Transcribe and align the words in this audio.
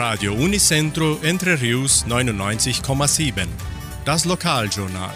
Radio 0.00 0.32
Unicentro 0.32 1.18
Entre 1.22 1.60
Rius 1.60 2.06
99,7. 2.08 3.46
Das 4.06 4.24
Lokaljournal. 4.24 5.12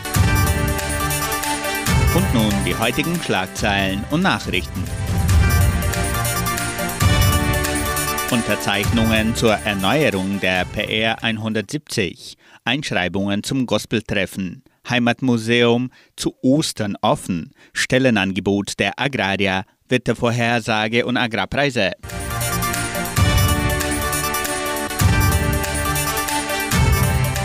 Und 2.14 2.34
nun 2.34 2.52
die 2.66 2.76
heutigen 2.76 3.18
Schlagzeilen 3.22 4.04
und 4.10 4.20
Nachrichten. 4.20 4.84
Unterzeichnungen 8.30 9.34
zur 9.34 9.54
Erneuerung 9.54 10.38
der 10.40 10.66
PR 10.66 11.24
170, 11.24 12.36
Einschreibungen 12.66 13.42
zum 13.42 13.64
Gospeltreffen, 13.64 14.64
Heimatmuseum 14.86 15.90
zu 16.14 16.34
Ostern 16.42 16.98
offen, 17.00 17.52
Stellenangebot 17.72 18.78
der 18.78 19.00
Agraria, 19.00 19.64
Wettervorhersage 19.88 21.06
und 21.06 21.16
Agrarpreise. 21.16 21.92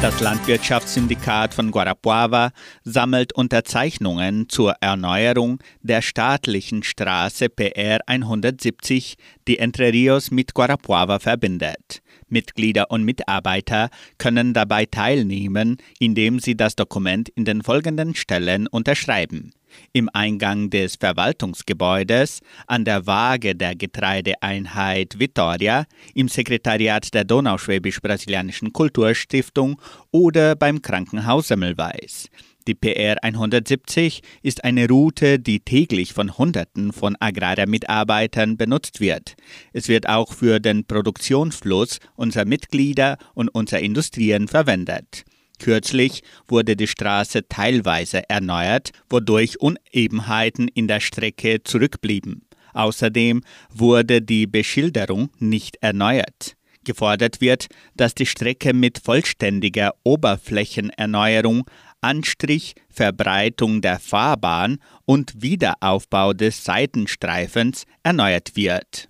Das 0.02 0.22
Landwirtschaftssyndikat 0.22 1.54
von 1.54 1.72
Guarapuava 1.72 2.52
sammelt 2.86 3.34
Unterzeichnungen 3.34 4.48
zur 4.48 4.76
Erneuerung 4.80 5.60
der 5.82 6.02
staatlichen 6.02 6.84
Straße 6.84 7.50
PR 7.50 8.00
170, 8.06 9.18
die 9.50 9.60
Entre 9.60 9.92
Rios 9.92 10.32
mit 10.32 10.54
Guarapuava 10.54 11.20
verbindet. 11.20 12.02
Mitglieder 12.30 12.92
und 12.92 13.04
Mitarbeiter 13.04 13.90
können 14.18 14.54
dabei 14.54 14.86
teilnehmen, 14.86 15.78
indem 16.00 16.40
sie 16.40 16.56
das 16.56 16.76
Dokument 16.76 17.30
in 17.30 17.46
den 17.46 17.64
folgenden 17.64 18.16
Stellen 18.16 18.68
unterschreiben 18.68 19.52
im 19.94 20.10
Eingang 20.14 20.70
des 20.70 20.96
Verwaltungsgebäudes, 20.96 22.42
an 22.68 22.86
der 22.86 23.06
Waage 23.06 23.56
der 23.56 23.76
Getreideeinheit 23.76 25.20
Vitoria, 25.20 25.86
im 26.14 26.28
Sekretariat 26.28 27.14
der 27.14 27.24
Donauschwäbisch-Brasilianischen 27.24 28.74
Kulturstiftung 28.74 29.82
oder 30.12 30.56
beim 30.56 30.82
Krankenhaus 30.82 31.48
Semmelweis. 31.48 32.30
Die 32.70 32.76
PR 32.76 33.24
170 33.24 34.22
ist 34.44 34.64
eine 34.64 34.88
Route, 34.88 35.40
die 35.40 35.60
täglich 35.60 36.14
von 36.14 36.38
Hunderten 36.38 36.94
von 36.94 37.18
Agrarmitarbeitern 37.20 38.58
benutzt 38.58 39.00
wird. 39.00 39.34
Es 39.74 39.88
wird 39.88 40.08
auch 40.08 40.34
für 40.34 40.60
den 40.60 40.86
Produktionsfluss 40.86 41.98
unserer 42.16 42.46
Mitglieder 42.46 43.18
und 43.34 43.50
unserer 43.50 43.80
Industrien 43.80 44.48
verwendet. 44.48 45.24
Kürzlich 45.58 46.22
wurde 46.48 46.76
die 46.76 46.86
Straße 46.86 47.48
teilweise 47.50 48.30
erneuert, 48.30 48.92
wodurch 49.10 49.60
Unebenheiten 49.60 50.68
in 50.68 50.88
der 50.88 51.00
Strecke 51.00 51.64
zurückblieben. 51.64 52.44
Außerdem 52.74 53.42
wurde 53.74 54.22
die 54.22 54.46
Beschilderung 54.46 55.32
nicht 55.40 55.78
erneuert. 55.82 56.56
Gefordert 56.86 57.42
wird, 57.42 57.68
dass 57.96 58.16
die 58.16 58.26
Strecke 58.26 58.74
mit 58.74 59.00
vollständiger 59.00 59.94
Oberflächenerneuerung, 60.04 61.66
Anstrich, 62.02 62.76
Verbreitung 62.90 63.82
der 63.82 64.00
Fahrbahn 64.00 64.80
und 65.06 65.42
Wiederaufbau 65.42 66.34
des 66.34 66.64
Seitenstreifens 66.64 67.86
erneuert 68.04 68.56
wird. 68.56 69.08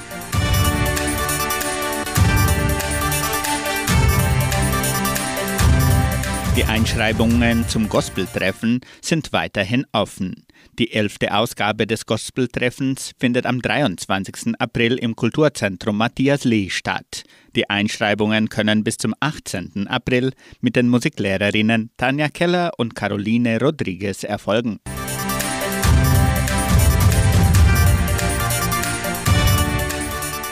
Die 6.55 6.65
Einschreibungen 6.65 7.67
zum 7.67 7.87
Gospeltreffen 7.89 8.81
sind 9.01 9.31
weiterhin 9.31 9.85
offen. 9.91 10.45
Die 10.79 10.91
elfte 10.91 11.33
Ausgabe 11.33 11.85
des 11.85 12.05
Gospeltreffens 12.05 13.11
findet 13.17 13.45
am 13.45 13.61
23. 13.61 14.55
April 14.59 14.97
im 14.97 15.15
Kulturzentrum 15.15 15.97
Matthias 15.97 16.43
Lee 16.45 16.69
statt. 16.69 17.23
Die 17.55 17.69
Einschreibungen 17.69 18.49
können 18.49 18.83
bis 18.83 18.97
zum 18.97 19.13
18. 19.19 19.87
April 19.87 20.31
mit 20.59 20.75
den 20.75 20.89
Musiklehrerinnen 20.89 21.91
Tanja 21.97 22.29
Keller 22.29 22.71
und 22.77 22.95
Caroline 22.95 23.59
Rodriguez 23.59 24.23
erfolgen. 24.23 24.79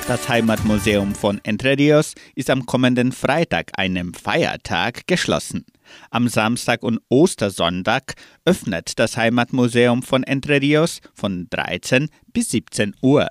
Das 0.08 0.30
Heimatmuseum 0.30 1.16
von 1.16 1.42
Entre 1.44 1.78
Rios 1.78 2.14
ist 2.34 2.50
am 2.50 2.66
kommenden 2.66 3.12
Freitag, 3.12 3.72
einem 3.78 4.14
Feiertag, 4.14 5.06
geschlossen. 5.06 5.66
Am 6.10 6.28
Samstag 6.28 6.84
und 6.84 7.00
Ostersonntag 7.10 8.14
öffnet 8.46 9.00
das 9.00 9.18
Heimatmuseum 9.18 10.04
von 10.04 10.24
Entre 10.24 10.62
Rios 10.62 11.02
von 11.14 11.48
13 11.50 12.10
bis 12.34 12.50
17 12.50 12.94
Uhr. 13.02 13.28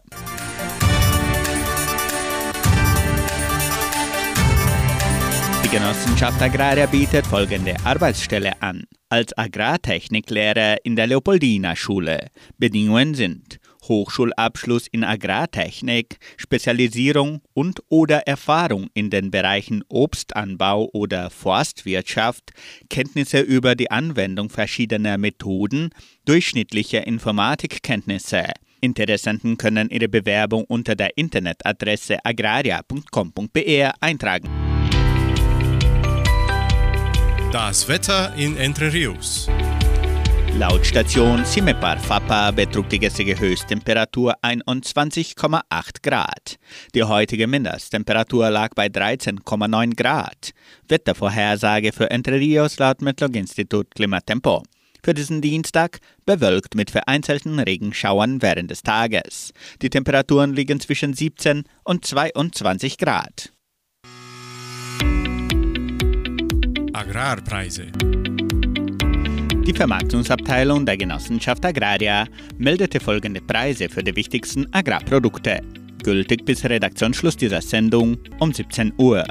Die 5.67 5.69
Genossenschaft 5.69 6.41
Agraria 6.41 6.87
bietet 6.87 7.27
folgende 7.27 7.75
Arbeitsstelle 7.83 8.63
an. 8.63 8.85
Als 9.09 9.37
Agrartechniklehrer 9.37 10.77
in 10.85 10.95
der 10.95 11.09
Leopoldina 11.09 11.75
Schule. 11.75 12.29
Bedingungen 12.57 13.15
sind 13.15 13.59
Hochschulabschluss 13.89 14.87
in 14.87 15.05
Agrartechnik, 15.05 16.19
Spezialisierung 16.37 17.41
und 17.55 17.83
oder 17.89 18.27
Erfahrung 18.27 18.89
in 18.95 19.11
den 19.11 19.31
Bereichen 19.31 19.85
Obstanbau 19.89 20.89
oder 20.93 21.31
Forstwirtschaft, 21.31 22.53
Kenntnisse 22.91 23.41
über 23.41 23.75
die 23.75 23.91
Anwendung 23.91 24.51
verschiedener 24.51 25.19
Methoden, 25.19 25.91
durchschnittliche 26.25 26.99
Informatikkenntnisse. 26.99 28.45
Interessenten 28.81 29.57
können 29.57 29.91
ihre 29.91 30.09
Bewerbung 30.09 30.65
unter 30.65 30.95
der 30.95 31.17
Internetadresse 31.17 32.19
agraria.com.br 32.25 33.91
eintragen. 34.01 34.49
Das 37.53 37.89
Wetter 37.89 38.35
in 38.37 38.57
Entre 38.57 38.93
Rios. 38.93 39.49
Laut 40.59 40.87
Station 40.87 41.45
Simepar 41.45 41.99
Fapa 41.99 42.51
betrug 42.51 42.89
die 42.89 42.99
gestrige 42.99 43.39
Höchsttemperatur 43.39 44.35
21,8 44.43 45.63
Grad. 46.03 46.57
Die 46.95 47.05
heutige 47.05 47.47
Mindesttemperatur 47.47 48.49
lag 48.49 48.71
bei 48.75 48.87
13,9 48.87 49.95
Grad. 49.95 50.53
Wettervorhersage 50.89 51.93
für 51.93 52.11
Entre 52.11 52.41
Rios 52.41 52.79
laut 52.79 53.03
Metlog-Institut 53.03 53.95
Klimatempo. 53.95 54.63
Für 55.05 55.13
diesen 55.13 55.43
Dienstag 55.43 55.99
bewölkt 56.25 56.75
mit 56.75 56.91
vereinzelten 56.91 57.59
Regenschauern 57.59 58.41
während 58.41 58.71
des 58.71 58.83
Tages. 58.83 59.53
Die 59.83 59.91
Temperaturen 59.91 60.55
liegen 60.55 60.81
zwischen 60.81 61.13
17 61.13 61.65
und 61.85 62.07
22 62.07 62.97
Grad. 62.97 63.53
Agrarpreise. 66.95 67.93
Die 69.67 69.75
Vermarktungsabteilung 69.75 70.87
der 70.87 70.97
Genossenschaft 70.97 71.65
Agraria 71.67 72.29
meldete 72.57 73.01
folgende 73.01 73.41
Preise 73.41 73.89
für 73.89 74.05
die 74.05 74.15
wichtigsten 74.15 74.73
Agrarprodukte. 74.73 75.61
Gültig 76.05 76.45
bis 76.45 76.65
Redaktionsschluss 76.65 77.37
dieser 77.37 77.61
Sendung 77.61 78.17
um 78.39 78.53
17 78.53 78.93
Uhr. 78.97 79.25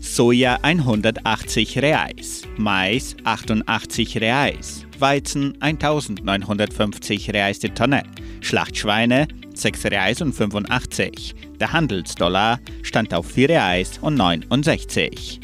Soja 0.00 0.58
180 0.62 1.82
Reais, 1.82 2.44
Mais 2.56 3.14
88 3.24 4.22
Reais, 4.22 4.86
Weizen 4.98 5.54
1950 5.60 7.34
Reais 7.34 7.58
die 7.58 7.68
Tonne, 7.68 8.04
Schlachtschweine 8.40 9.28
6 9.52 9.84
Reais 9.84 10.22
und 10.22 10.32
85. 10.32 11.34
Der 11.60 11.74
Handelsdollar 11.74 12.58
stand 12.82 13.12
auf 13.12 13.26
4 13.26 13.50
Reais 13.50 13.98
und 14.00 14.14
69. 14.14 15.43